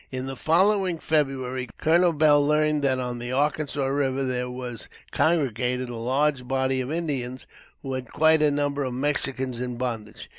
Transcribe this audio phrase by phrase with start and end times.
[0.09, 2.11] In the following February, Col.
[2.11, 4.77] Beall learned that on the Arkansas River there were
[5.11, 7.45] congregated a large body of Indians,
[7.83, 10.27] who had quite a number of Mexicans in bondage.